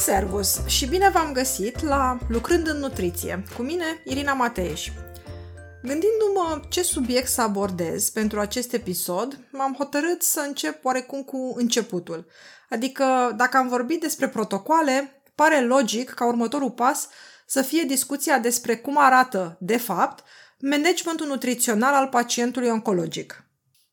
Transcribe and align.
Servus 0.00 0.66
și 0.66 0.86
bine 0.86 1.10
v-am 1.10 1.32
găsit 1.32 1.82
la 1.82 2.18
Lucrând 2.28 2.66
în 2.66 2.78
Nutriție, 2.78 3.44
cu 3.56 3.62
mine 3.62 3.84
Irina 4.04 4.32
Mateeș. 4.32 4.88
Gândindu-mă 5.82 6.60
ce 6.68 6.82
subiect 6.82 7.28
să 7.28 7.40
abordez 7.40 8.10
pentru 8.10 8.40
acest 8.40 8.72
episod, 8.72 9.38
m-am 9.52 9.74
hotărât 9.78 10.22
să 10.22 10.40
încep 10.46 10.84
oarecum 10.84 11.22
cu 11.22 11.54
începutul. 11.56 12.26
Adică, 12.68 13.32
dacă 13.36 13.56
am 13.56 13.68
vorbit 13.68 14.00
despre 14.00 14.28
protocoale, 14.28 15.22
pare 15.34 15.60
logic 15.60 16.10
ca 16.10 16.26
următorul 16.26 16.70
pas 16.70 17.08
să 17.46 17.62
fie 17.62 17.82
discuția 17.82 18.38
despre 18.38 18.76
cum 18.76 18.98
arată, 18.98 19.56
de 19.60 19.76
fapt, 19.76 20.24
managementul 20.60 21.26
nutrițional 21.26 21.94
al 21.94 22.08
pacientului 22.08 22.68
oncologic. 22.68 23.44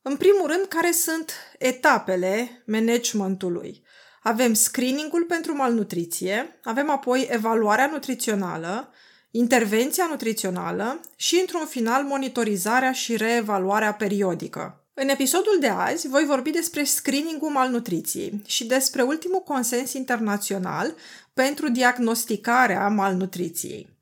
În 0.01 0.15
primul 0.15 0.47
rând, 0.47 0.65
care 0.65 0.91
sunt 0.91 1.31
etapele 1.57 2.63
managementului? 2.65 3.85
Avem 4.27 4.53
screeningul 4.53 5.23
pentru 5.23 5.55
malnutriție, 5.55 6.59
avem 6.63 6.89
apoi 6.89 7.27
evaluarea 7.31 7.89
nutrițională, 7.91 8.93
intervenția 9.31 10.07
nutrițională 10.09 10.99
și, 11.15 11.37
într-un 11.39 11.65
final, 11.65 12.03
monitorizarea 12.03 12.91
și 12.91 13.17
reevaluarea 13.17 13.93
periodică. 13.93 14.85
În 14.93 15.09
episodul 15.09 15.57
de 15.59 15.67
azi 15.67 16.07
voi 16.07 16.25
vorbi 16.25 16.49
despre 16.49 16.83
screeningul 16.83 17.49
malnutriției 17.49 18.41
și 18.45 18.65
despre 18.65 19.01
ultimul 19.01 19.41
consens 19.41 19.93
internațional 19.93 20.95
pentru 21.33 21.69
diagnosticarea 21.69 22.87
malnutriției. 22.87 23.96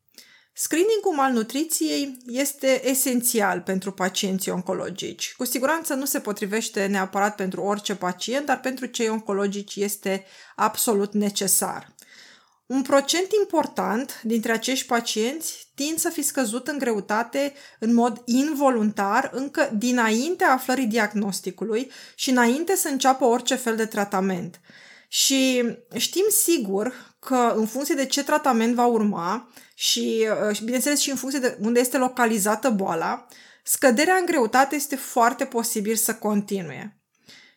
Screeningul 0.57 1.13
malnutriției 1.15 2.17
este 2.27 2.89
esențial 2.89 3.61
pentru 3.61 3.91
pacienții 3.91 4.51
oncologici. 4.51 5.33
Cu 5.37 5.45
siguranță 5.45 5.93
nu 5.93 6.05
se 6.05 6.19
potrivește 6.19 6.85
neapărat 6.85 7.35
pentru 7.35 7.61
orice 7.61 7.95
pacient, 7.95 8.45
dar 8.45 8.59
pentru 8.59 8.85
cei 8.85 9.09
oncologici 9.09 9.75
este 9.75 10.25
absolut 10.55 11.13
necesar. 11.13 11.95
Un 12.65 12.81
procent 12.81 13.27
important 13.41 14.21
dintre 14.23 14.51
acești 14.51 14.85
pacienți 14.85 15.67
tind 15.73 15.97
să 15.97 16.09
fi 16.09 16.21
scăzut 16.21 16.67
în 16.67 16.77
greutate 16.77 17.53
în 17.79 17.93
mod 17.93 18.21
involuntar 18.25 19.29
încă 19.33 19.69
dinaintea 19.77 20.51
aflării 20.51 20.87
diagnosticului 20.87 21.91
și 22.15 22.29
înainte 22.29 22.75
să 22.75 22.87
înceapă 22.87 23.25
orice 23.25 23.55
fel 23.55 23.75
de 23.75 23.85
tratament. 23.85 24.59
Și 25.07 25.63
știm 25.95 26.25
sigur 26.29 27.15
că 27.19 27.53
în 27.55 27.65
funcție 27.65 27.95
de 27.95 28.05
ce 28.05 28.23
tratament 28.23 28.75
va 28.75 28.85
urma 28.85 29.49
și, 29.75 30.27
uh, 30.49 30.59
bineînțeles, 30.59 30.99
și 30.99 31.09
în 31.09 31.15
funcție 31.15 31.39
de 31.39 31.57
unde 31.61 31.79
este 31.79 31.97
localizată 31.97 32.69
boala, 32.69 33.27
scăderea 33.63 34.15
în 34.15 34.25
greutate 34.25 34.75
este 34.75 34.95
foarte 34.95 35.45
posibil 35.45 35.95
să 35.95 36.15
continue. 36.15 36.99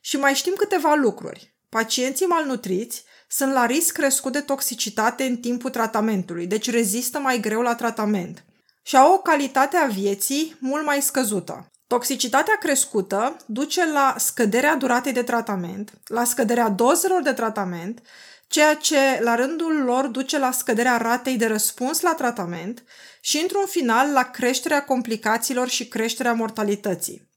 Și 0.00 0.16
mai 0.16 0.34
știm 0.34 0.54
câteva 0.56 0.94
lucruri. 0.94 1.56
Pacienții 1.68 2.26
malnutriți 2.26 3.04
sunt 3.28 3.52
la 3.52 3.66
risc 3.66 3.92
crescut 3.92 4.32
de 4.32 4.40
toxicitate 4.40 5.24
în 5.24 5.36
timpul 5.36 5.70
tratamentului, 5.70 6.46
deci 6.46 6.70
rezistă 6.70 7.18
mai 7.18 7.40
greu 7.40 7.60
la 7.60 7.74
tratament 7.74 8.44
și 8.82 8.96
au 8.96 9.12
o 9.12 9.18
calitate 9.18 9.76
a 9.76 9.86
vieții 9.86 10.56
mult 10.60 10.84
mai 10.84 11.02
scăzută. 11.02 11.72
Toxicitatea 11.88 12.56
crescută 12.56 13.36
duce 13.46 13.86
la 13.86 14.14
scăderea 14.18 14.76
duratei 14.76 15.12
de 15.12 15.22
tratament, 15.22 15.92
la 16.06 16.24
scăderea 16.24 16.68
dozelor 16.68 17.22
de 17.22 17.32
tratament, 17.32 18.02
ceea 18.46 18.74
ce 18.74 19.20
la 19.20 19.34
rândul 19.34 19.82
lor 19.84 20.06
duce 20.06 20.38
la 20.38 20.50
scăderea 20.50 20.96
ratei 20.96 21.36
de 21.36 21.46
răspuns 21.46 22.00
la 22.00 22.14
tratament 22.14 22.84
și, 23.20 23.38
într-un 23.38 23.66
final, 23.66 24.12
la 24.12 24.22
creșterea 24.22 24.84
complicațiilor 24.84 25.68
și 25.68 25.88
creșterea 25.88 26.32
mortalității. 26.32 27.28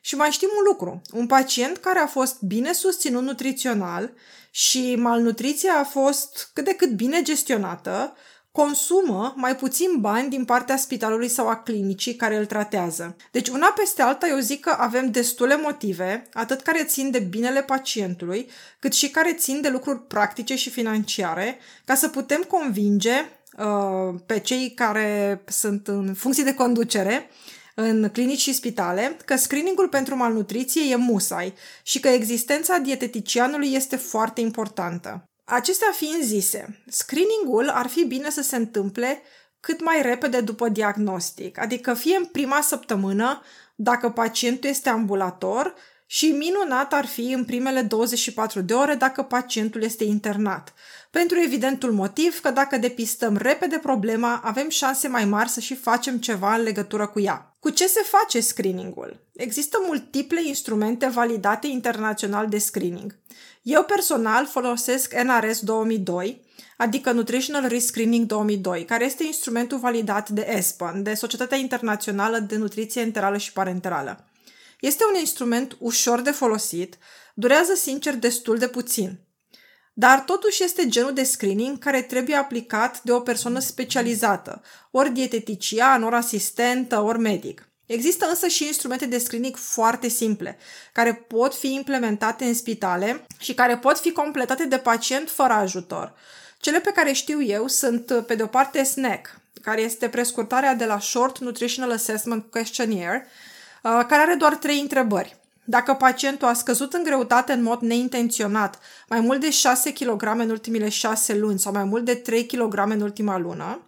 Și 0.00 0.16
mai 0.16 0.30
știm 0.30 0.48
un 0.56 0.64
lucru, 0.64 1.02
un 1.12 1.26
pacient 1.26 1.76
care 1.76 1.98
a 1.98 2.06
fost 2.06 2.42
bine 2.42 2.72
susținut 2.72 3.22
nutrițional 3.22 4.12
și 4.50 4.96
malnutriția 4.96 5.78
a 5.78 5.84
fost 5.84 6.50
cât 6.52 6.64
de 6.64 6.74
cât 6.74 6.90
bine 6.90 7.22
gestionată, 7.22 8.16
consumă 8.56 9.34
mai 9.36 9.56
puțin 9.56 9.88
bani 10.00 10.28
din 10.28 10.44
partea 10.44 10.76
spitalului 10.76 11.28
sau 11.28 11.48
a 11.48 11.56
clinicii 11.56 12.14
care 12.14 12.36
îl 12.36 12.46
tratează. 12.46 13.16
Deci 13.30 13.48
una 13.48 13.66
peste 13.66 14.02
alta 14.02 14.28
eu 14.28 14.38
zic 14.38 14.60
că 14.60 14.76
avem 14.78 15.10
destule 15.10 15.56
motive, 15.56 16.28
atât 16.32 16.60
care 16.60 16.84
țin 16.84 17.10
de 17.10 17.18
binele 17.18 17.62
pacientului, 17.62 18.48
cât 18.78 18.92
și 18.92 19.10
care 19.10 19.32
țin 19.32 19.60
de 19.60 19.68
lucruri 19.68 20.06
practice 20.06 20.56
și 20.56 20.70
financiare, 20.70 21.58
ca 21.84 21.94
să 21.94 22.08
putem 22.08 22.42
convinge 22.42 23.14
uh, 23.58 24.20
pe 24.26 24.38
cei 24.38 24.72
care 24.74 25.42
sunt 25.46 25.88
în 25.88 26.14
funcție 26.14 26.44
de 26.44 26.54
conducere 26.54 27.30
în 27.74 28.10
clinici 28.12 28.40
și 28.40 28.54
spitale 28.54 29.16
că 29.24 29.36
screeningul 29.36 29.88
pentru 29.88 30.16
malnutriție 30.16 30.90
e 30.90 30.96
musai 30.96 31.54
și 31.82 32.00
că 32.00 32.08
existența 32.08 32.78
dieteticianului 32.78 33.72
este 33.72 33.96
foarte 33.96 34.40
importantă. 34.40 35.30
Acestea 35.48 35.90
fiind 35.92 36.22
zise, 36.22 36.82
screeningul 36.88 37.68
ar 37.68 37.86
fi 37.86 38.04
bine 38.04 38.30
să 38.30 38.42
se 38.42 38.56
întâmple 38.56 39.22
cât 39.60 39.84
mai 39.84 40.02
repede 40.02 40.40
după 40.40 40.68
diagnostic, 40.68 41.58
adică 41.60 41.94
fie 41.94 42.16
în 42.16 42.24
prima 42.24 42.60
săptămână 42.60 43.42
dacă 43.74 44.10
pacientul 44.10 44.68
este 44.70 44.88
ambulator 44.88 45.74
și 46.06 46.26
minunat 46.26 46.92
ar 46.92 47.06
fi 47.06 47.32
în 47.32 47.44
primele 47.44 47.82
24 47.82 48.60
de 48.60 48.74
ore 48.74 48.94
dacă 48.94 49.22
pacientul 49.22 49.82
este 49.82 50.04
internat. 50.04 50.74
Pentru 51.10 51.38
evidentul 51.40 51.92
motiv 51.92 52.40
că 52.40 52.50
dacă 52.50 52.76
depistăm 52.76 53.36
repede 53.36 53.78
problema, 53.78 54.40
avem 54.44 54.68
șanse 54.68 55.08
mai 55.08 55.24
mari 55.24 55.48
să 55.48 55.60
și 55.60 55.74
facem 55.74 56.18
ceva 56.18 56.54
în 56.54 56.62
legătură 56.62 57.06
cu 57.06 57.20
ea. 57.20 57.55
Cu 57.66 57.72
ce 57.72 57.86
se 57.86 58.00
face 58.02 58.40
screeningul? 58.40 59.20
Există 59.32 59.78
multiple 59.86 60.46
instrumente 60.46 61.06
validate 61.06 61.66
internațional 61.66 62.48
de 62.48 62.58
screening. 62.58 63.18
Eu 63.62 63.82
personal 63.84 64.46
folosesc 64.46 65.14
NRS 65.14 65.60
2002, 65.60 66.42
adică 66.76 67.12
Nutritional 67.12 67.68
Risk 67.68 67.86
Screening 67.86 68.26
2002, 68.26 68.84
care 68.84 69.04
este 69.04 69.24
instrumentul 69.24 69.78
validat 69.78 70.28
de 70.28 70.46
ESPAN, 70.56 71.02
de 71.02 71.14
Societatea 71.14 71.58
Internațională 71.58 72.38
de 72.38 72.56
Nutriție 72.56 73.00
Enterală 73.00 73.36
și 73.36 73.52
Parenterală. 73.52 74.28
Este 74.80 75.04
un 75.12 75.18
instrument 75.20 75.76
ușor 75.78 76.20
de 76.20 76.30
folosit, 76.30 76.98
durează 77.34 77.74
sincer 77.74 78.16
destul 78.16 78.58
de 78.58 78.68
puțin. 78.68 79.18
Dar 79.98 80.20
totuși 80.20 80.62
este 80.64 80.88
genul 80.88 81.12
de 81.12 81.22
screening 81.22 81.78
care 81.78 82.02
trebuie 82.02 82.36
aplicat 82.36 83.02
de 83.02 83.12
o 83.12 83.20
persoană 83.20 83.58
specializată, 83.58 84.62
ori 84.90 85.10
dietetician, 85.10 86.02
ori 86.02 86.14
asistentă, 86.14 87.00
ori 87.00 87.18
medic. 87.18 87.68
Există 87.86 88.26
însă 88.28 88.46
și 88.46 88.66
instrumente 88.66 89.06
de 89.06 89.18
screening 89.18 89.56
foarte 89.56 90.08
simple, 90.08 90.58
care 90.92 91.14
pot 91.14 91.54
fi 91.54 91.72
implementate 91.74 92.44
în 92.44 92.54
spitale 92.54 93.26
și 93.38 93.54
care 93.54 93.78
pot 93.78 93.98
fi 93.98 94.12
completate 94.12 94.64
de 94.64 94.78
pacient 94.78 95.30
fără 95.30 95.52
ajutor. 95.52 96.14
Cele 96.58 96.80
pe 96.80 96.92
care 96.92 97.12
știu 97.12 97.42
eu 97.42 97.66
sunt, 97.66 98.24
pe 98.26 98.34
de 98.34 98.42
o 98.42 98.46
parte, 98.46 98.82
SNAC, 98.82 99.40
care 99.62 99.80
este 99.80 100.08
prescurtarea 100.08 100.74
de 100.74 100.84
la 100.84 101.00
Short 101.00 101.38
Nutritional 101.38 101.92
Assessment 101.92 102.50
Questionnaire, 102.50 103.26
uh, 103.82 103.90
care 104.08 104.22
are 104.22 104.34
doar 104.34 104.56
trei 104.56 104.80
întrebări. 104.80 105.36
Dacă 105.68 105.94
pacientul 105.94 106.48
a 106.48 106.52
scăzut 106.52 106.92
în 106.92 107.02
greutate 107.02 107.52
în 107.52 107.62
mod 107.62 107.80
neintenționat 107.80 108.78
mai 109.08 109.20
mult 109.20 109.40
de 109.40 109.50
6 109.50 109.92
kg 109.92 110.22
în 110.22 110.50
ultimile 110.50 110.88
6 110.88 111.34
luni 111.34 111.58
sau 111.58 111.72
mai 111.72 111.84
mult 111.84 112.04
de 112.04 112.14
3 112.14 112.46
kg 112.46 112.78
în 112.78 113.00
ultima 113.00 113.38
lună, 113.38 113.80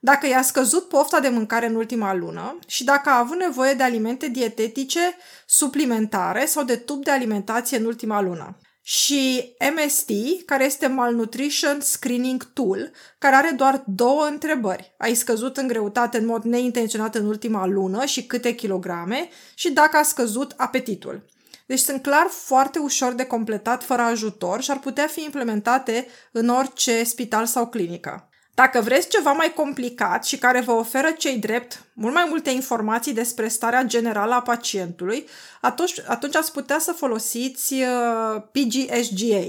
dacă 0.00 0.26
i-a 0.26 0.42
scăzut 0.42 0.88
pofta 0.88 1.20
de 1.20 1.28
mâncare 1.28 1.66
în 1.66 1.74
ultima 1.74 2.14
lună 2.14 2.58
și 2.66 2.84
dacă 2.84 3.08
a 3.08 3.18
avut 3.18 3.38
nevoie 3.38 3.74
de 3.74 3.82
alimente 3.82 4.28
dietetice 4.28 5.16
suplimentare 5.46 6.44
sau 6.44 6.64
de 6.64 6.76
tub 6.76 7.04
de 7.04 7.10
alimentație 7.10 7.78
în 7.78 7.84
ultima 7.84 8.20
lună. 8.20 8.56
Și 8.88 9.54
MST, 9.74 10.10
care 10.44 10.64
este 10.64 10.86
Malnutrition 10.86 11.80
Screening 11.80 12.44
Tool, 12.52 12.90
care 13.18 13.34
are 13.34 13.50
doar 13.56 13.82
două 13.86 14.24
întrebări. 14.24 14.94
Ai 14.98 15.14
scăzut 15.14 15.56
în 15.56 15.66
greutate 15.66 16.18
în 16.18 16.26
mod 16.26 16.42
neintenționat 16.42 17.14
în 17.14 17.26
ultima 17.26 17.66
lună 17.66 18.04
și 18.04 18.26
câte 18.26 18.54
kilograme 18.54 19.28
și 19.54 19.70
dacă 19.70 19.96
a 19.96 20.02
scăzut 20.02 20.54
apetitul. 20.56 21.24
Deci 21.66 21.78
sunt 21.78 22.02
clar 22.02 22.26
foarte 22.30 22.78
ușor 22.78 23.12
de 23.12 23.24
completat 23.24 23.84
fără 23.84 24.02
ajutor 24.02 24.62
și 24.62 24.70
ar 24.70 24.78
putea 24.78 25.06
fi 25.06 25.22
implementate 25.22 26.06
în 26.32 26.48
orice 26.48 27.04
spital 27.04 27.46
sau 27.46 27.66
clinică. 27.68 28.25
Dacă 28.62 28.80
vreți 28.80 29.08
ceva 29.08 29.32
mai 29.32 29.52
complicat 29.54 30.24
și 30.24 30.38
care 30.38 30.60
vă 30.60 30.72
oferă 30.72 31.10
cei 31.18 31.38
drept 31.38 31.84
mult 31.92 32.14
mai 32.14 32.26
multe 32.28 32.50
informații 32.50 33.12
despre 33.12 33.48
starea 33.48 33.82
generală 33.82 34.34
a 34.34 34.42
pacientului, 34.42 35.28
atunci, 35.60 35.94
atunci 36.06 36.36
ați 36.36 36.52
putea 36.52 36.78
să 36.78 36.92
folosiți 36.92 37.74
uh, 37.74 38.42
PGSGA, 38.52 39.46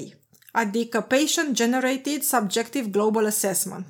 adică 0.52 1.02
Patient 1.02 1.52
Generated 1.52 2.22
Subjective 2.22 2.88
Global 2.90 3.26
Assessment, 3.26 3.86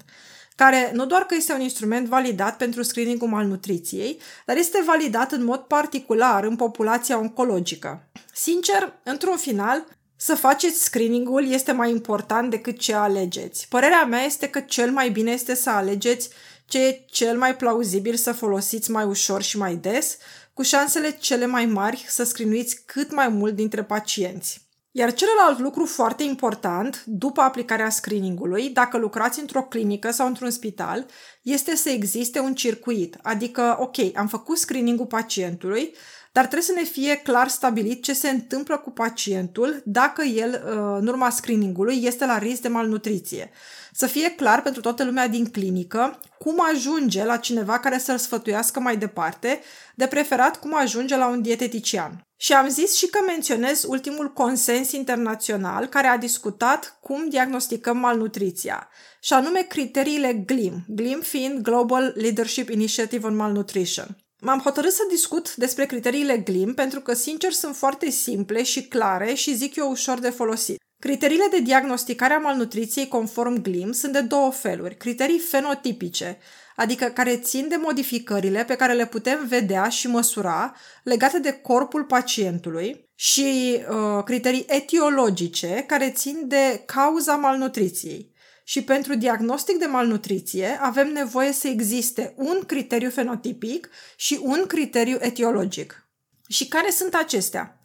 care 0.55 0.91
nu 0.93 1.05
doar 1.05 1.21
că 1.21 1.35
este 1.35 1.53
un 1.53 1.61
instrument 1.61 2.07
validat 2.07 2.57
pentru 2.57 2.81
screeningul 2.81 3.27
malnutriției, 3.27 4.19
dar 4.45 4.57
este 4.57 4.83
validat 4.85 5.31
în 5.31 5.43
mod 5.43 5.59
particular 5.59 6.43
în 6.43 6.55
populația 6.55 7.17
oncologică. 7.17 8.03
Sincer, 8.33 8.93
într-un 9.03 9.37
final, 9.37 9.85
să 10.17 10.35
faceți 10.35 10.83
screeningul 10.83 11.51
este 11.51 11.71
mai 11.71 11.89
important 11.89 12.49
decât 12.49 12.79
ce 12.79 12.93
alegeți. 12.93 13.67
Părerea 13.67 14.05
mea 14.05 14.21
este 14.21 14.49
că 14.49 14.59
cel 14.59 14.91
mai 14.91 15.09
bine 15.09 15.31
este 15.31 15.55
să 15.55 15.69
alegeți 15.69 16.29
ce 16.65 16.85
e 16.85 17.01
cel 17.05 17.37
mai 17.37 17.55
plauzibil 17.55 18.15
să 18.15 18.31
folosiți 18.31 18.91
mai 18.91 19.03
ușor 19.03 19.41
și 19.41 19.57
mai 19.57 19.75
des, 19.75 20.17
cu 20.53 20.61
șansele 20.61 21.11
cele 21.11 21.45
mai 21.45 21.65
mari 21.65 22.05
să 22.07 22.23
scrinuiți 22.23 22.81
cât 22.85 23.11
mai 23.11 23.27
mult 23.27 23.55
dintre 23.55 23.83
pacienți. 23.83 24.65
Iar 24.91 25.13
celălalt 25.13 25.59
lucru 25.59 25.85
foarte 25.85 26.23
important, 26.23 27.03
după 27.05 27.41
aplicarea 27.41 27.89
screeningului, 27.89 28.69
dacă 28.69 28.97
lucrați 28.97 29.39
într-o 29.39 29.63
clinică 29.63 30.11
sau 30.11 30.27
într-un 30.27 30.49
spital, 30.49 31.05
este 31.41 31.75
să 31.75 31.89
existe 31.89 32.39
un 32.39 32.53
circuit. 32.53 33.17
Adică, 33.21 33.77
ok, 33.79 33.95
am 34.15 34.27
făcut 34.27 34.57
screeningul 34.57 35.05
pacientului, 35.05 35.95
dar 36.31 36.43
trebuie 36.43 36.67
să 36.67 36.73
ne 36.75 36.83
fie 36.83 37.15
clar 37.15 37.47
stabilit 37.47 38.03
ce 38.03 38.13
se 38.13 38.29
întâmplă 38.29 38.77
cu 38.77 38.91
pacientul 38.91 39.81
dacă 39.85 40.23
el, 40.23 40.63
uh, 40.65 40.97
în 40.99 41.07
urma 41.07 41.29
screeningului, 41.29 42.03
este 42.03 42.25
la 42.25 42.37
risc 42.37 42.61
de 42.61 42.67
malnutriție. 42.67 43.51
Să 43.91 44.05
fie 44.05 44.29
clar 44.29 44.61
pentru 44.61 44.81
toată 44.81 45.03
lumea 45.03 45.27
din 45.27 45.45
clinică 45.45 46.19
cum 46.39 46.55
ajunge 46.73 47.25
la 47.25 47.37
cineva 47.37 47.79
care 47.79 47.97
să-l 47.97 48.17
sfătuiască 48.17 48.79
mai 48.79 48.97
departe, 48.97 49.59
de 49.95 50.07
preferat 50.07 50.59
cum 50.59 50.75
ajunge 50.75 51.17
la 51.17 51.27
un 51.27 51.41
dietetician. 51.41 52.27
Și 52.39 52.53
am 52.53 52.69
zis 52.69 52.95
și 52.95 53.07
că 53.07 53.19
menționez 53.25 53.83
ultimul 53.83 54.33
consens 54.33 54.91
internațional 54.91 55.85
care 55.85 56.07
a 56.07 56.17
discutat 56.17 56.97
cum 57.01 57.29
diagnosticăm 57.29 57.97
malnutriția, 57.97 58.89
și 59.21 59.33
anume 59.33 59.61
criteriile 59.61 60.33
GLIM, 60.33 60.83
GLIM 60.87 61.19
fiind 61.19 61.61
Global 61.61 62.13
Leadership 62.15 62.69
Initiative 62.69 63.27
on 63.27 63.35
Malnutrition. 63.35 64.17
M-am 64.41 64.59
hotărât 64.59 64.91
să 64.91 65.01
discut 65.09 65.55
despre 65.55 65.85
criteriile 65.85 66.37
GLIM 66.37 66.73
pentru 66.73 66.99
că, 66.99 67.13
sincer, 67.13 67.51
sunt 67.51 67.75
foarte 67.75 68.09
simple 68.09 68.63
și 68.63 68.83
clare 68.83 69.33
și 69.33 69.55
zic 69.55 69.75
eu 69.75 69.89
ușor 69.89 70.19
de 70.19 70.29
folosit. 70.29 70.77
Criteriile 70.99 71.47
de 71.51 71.59
diagnosticare 71.59 72.33
a 72.33 72.39
malnutriției 72.39 73.07
conform 73.07 73.61
GLIM 73.61 73.91
sunt 73.91 74.13
de 74.13 74.21
două 74.21 74.51
feluri. 74.51 74.97
Criterii 74.97 75.39
fenotipice, 75.39 76.37
adică 76.75 77.05
care 77.05 77.37
țin 77.37 77.67
de 77.67 77.75
modificările 77.75 78.63
pe 78.63 78.75
care 78.75 78.93
le 78.93 79.05
putem 79.05 79.45
vedea 79.47 79.89
și 79.89 80.07
măsura 80.07 80.75
legate 81.03 81.39
de 81.39 81.51
corpul 81.51 82.03
pacientului 82.03 83.09
și 83.15 83.79
uh, 83.89 84.23
criterii 84.23 84.65
etiologice 84.67 85.83
care 85.87 86.11
țin 86.11 86.43
de 86.47 86.83
cauza 86.85 87.35
malnutriției. 87.35 88.35
Și 88.69 88.83
pentru 88.83 89.15
diagnostic 89.15 89.77
de 89.77 89.85
malnutriție 89.85 90.77
avem 90.81 91.11
nevoie 91.11 91.51
să 91.51 91.67
existe 91.67 92.33
un 92.35 92.59
criteriu 92.65 93.09
fenotipic 93.09 93.89
și 94.15 94.39
un 94.41 94.65
criteriu 94.67 95.17
etiologic. 95.19 96.07
Și 96.47 96.67
care 96.67 96.89
sunt 96.89 97.13
acestea? 97.13 97.79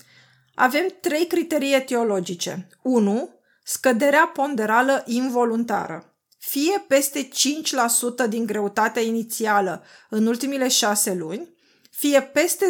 Avem 0.55 0.87
trei 1.01 1.27
criterii 1.27 1.75
etiologice. 1.75 2.69
1. 2.83 3.31
Scăderea 3.65 4.31
ponderală 4.35 5.03
involuntară. 5.07 6.17
Fie 6.39 6.85
peste 6.89 7.29
5% 7.29 8.29
din 8.29 8.47
greutatea 8.47 9.03
inițială 9.03 9.85
în 10.09 10.27
ultimile 10.27 10.69
6 10.69 11.15
luni, 11.15 11.55
fie 11.91 12.23
peste 12.23 12.67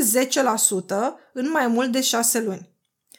10% 0.84 0.94
în 1.32 1.50
mai 1.50 1.66
mult 1.66 1.92
de 1.92 2.00
6 2.00 2.40
luni. 2.40 2.68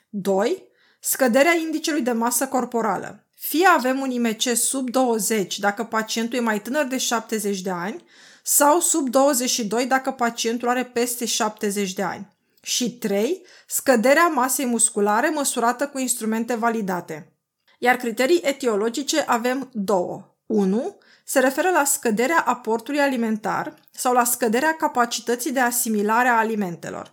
2. 0.09 0.63
Scăderea 0.99 1.53
indicelui 1.53 2.01
de 2.01 2.11
masă 2.11 2.47
corporală. 2.47 3.22
Fie 3.47 3.65
avem 3.65 3.99
un 3.99 4.09
IMC 4.09 4.41
sub 4.41 4.89
20 4.89 5.59
dacă 5.59 5.83
pacientul 5.83 6.37
e 6.37 6.41
mai 6.41 6.61
tânăr 6.61 6.85
de 6.85 6.97
70 6.97 7.61
de 7.61 7.69
ani 7.69 8.03
sau 8.43 8.79
sub 8.79 9.09
22 9.09 9.85
dacă 9.85 10.11
pacientul 10.11 10.69
are 10.69 10.85
peste 10.85 11.25
70 11.25 11.93
de 11.93 12.01
ani. 12.01 12.27
Și 12.61 12.91
3. 12.97 13.45
Scăderea 13.67 14.27
masei 14.27 14.65
musculare 14.65 15.29
măsurată 15.29 15.87
cu 15.87 15.99
instrumente 15.99 16.55
validate. 16.55 17.31
Iar 17.79 17.95
criterii 17.95 18.41
etiologice 18.43 19.23
avem 19.27 19.69
două. 19.73 20.35
1. 20.45 20.97
Se 21.23 21.39
referă 21.39 21.69
la 21.69 21.83
scăderea 21.83 22.43
aportului 22.45 22.99
alimentar 22.99 23.73
sau 23.91 24.13
la 24.13 24.23
scăderea 24.23 24.75
capacității 24.75 25.51
de 25.51 25.59
asimilare 25.59 26.27
a 26.27 26.37
alimentelor. 26.37 27.12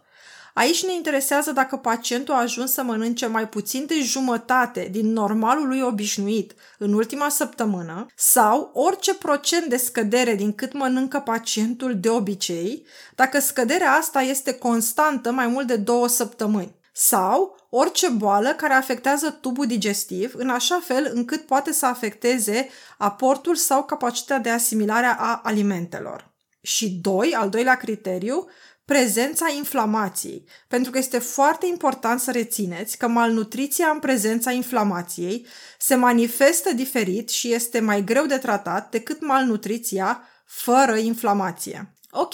Aici 0.54 0.84
ne 0.84 0.92
interesează 0.92 1.52
dacă 1.52 1.76
pacientul 1.76 2.34
a 2.34 2.40
ajuns 2.40 2.72
să 2.72 2.82
mănânce 2.82 3.26
mai 3.26 3.48
puțin 3.48 3.84
de 3.86 4.00
jumătate 4.00 4.88
din 4.90 5.12
normalul 5.12 5.68
lui 5.68 5.80
obișnuit 5.80 6.54
în 6.78 6.92
ultima 6.92 7.28
săptămână 7.28 8.06
sau 8.16 8.70
orice 8.74 9.14
procent 9.14 9.66
de 9.66 9.76
scădere 9.76 10.34
din 10.34 10.54
cât 10.54 10.72
mănâncă 10.72 11.18
pacientul 11.18 12.00
de 12.00 12.08
obicei, 12.08 12.86
dacă 13.14 13.40
scăderea 13.40 13.92
asta 13.92 14.20
este 14.20 14.54
constantă 14.54 15.30
mai 15.30 15.46
mult 15.46 15.66
de 15.66 15.76
două 15.76 16.08
săptămâni 16.08 16.78
sau 16.92 17.56
orice 17.70 18.08
boală 18.08 18.54
care 18.54 18.72
afectează 18.72 19.30
tubul 19.30 19.66
digestiv 19.66 20.32
în 20.36 20.48
așa 20.48 20.80
fel 20.84 21.10
încât 21.14 21.46
poate 21.46 21.72
să 21.72 21.86
afecteze 21.86 22.68
aportul 22.98 23.54
sau 23.54 23.84
capacitatea 23.84 24.42
de 24.42 24.50
asimilare 24.50 25.06
a 25.18 25.40
alimentelor. 25.42 26.30
Și 26.62 26.88
doi, 26.88 27.34
al 27.34 27.48
doilea 27.48 27.76
criteriu, 27.76 28.48
prezența 28.90 29.50
inflamației, 29.56 30.44
pentru 30.68 30.90
că 30.90 30.98
este 30.98 31.18
foarte 31.18 31.66
important 31.66 32.20
să 32.20 32.30
rețineți 32.30 32.98
că 32.98 33.08
malnutriția 33.08 33.88
în 33.88 33.98
prezența 33.98 34.50
inflamației 34.50 35.46
se 35.78 35.94
manifestă 35.94 36.72
diferit 36.72 37.28
și 37.28 37.52
este 37.52 37.80
mai 37.80 38.04
greu 38.04 38.26
de 38.26 38.38
tratat 38.38 38.90
decât 38.90 39.26
malnutriția 39.26 40.22
fără 40.44 40.96
inflamație. 40.96 41.94
Ok, 42.10 42.32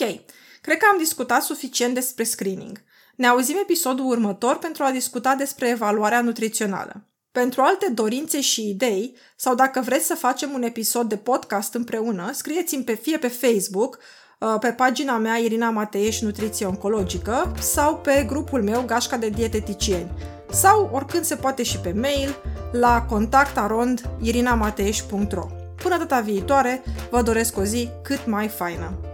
cred 0.61 0.77
că 0.79 0.87
am 0.93 0.99
discutat 0.99 1.43
suficient 1.43 1.95
despre 1.95 2.25
screening. 2.25 2.83
Ne 3.17 3.27
auzim 3.27 3.57
episodul 3.61 4.07
următor 4.07 4.59
pentru 4.59 4.85
a 4.85 4.91
discuta 4.91 5.35
despre 5.35 5.69
evaluarea 5.69 6.21
nutrițională. 6.21 7.07
Pentru 7.33 7.63
alte 7.63 7.91
dorințe 7.91 8.41
și 8.41 8.69
idei, 8.69 9.17
sau 9.37 9.55
dacă 9.55 9.81
vreți 9.81 10.07
să 10.07 10.15
facem 10.15 10.53
un 10.53 10.63
episod 10.63 11.09
de 11.09 11.17
podcast 11.17 11.75
împreună, 11.75 12.31
scrieți-mi 12.33 12.85
pe 12.85 12.95
fie 12.95 13.19
pe 13.19 13.29
Facebook 13.29 13.99
Uh, 13.99 14.26
pe 14.61 14.69
pagina 14.69 15.17
mea 15.17 15.37
Irina 15.37 15.71
Mateieș 15.71 16.21
Nutriție 16.21 16.67
Oncologică 16.67 17.53
sau 17.59 17.97
pe 17.97 18.25
grupul 18.27 18.63
meu 18.63 18.83
Gașca 18.87 19.17
de 19.17 19.29
Dieteticieni 19.29 20.11
sau 20.51 20.91
oricând 20.93 21.25
se 21.25 21.37
poate 21.37 21.63
și 21.63 21.79
pe 21.79 21.93
mail 21.93 22.37
la 22.73 23.03
contactarond 23.09 24.11
irinamateeș.ro 24.21 25.47
Până 25.83 25.99
data 25.99 26.21
viitoare, 26.21 26.83
vă 27.11 27.23
doresc 27.23 27.57
o 27.59 27.63
zi 27.63 27.89
cât 28.03 28.27
mai 28.27 28.49
faină! 28.49 29.06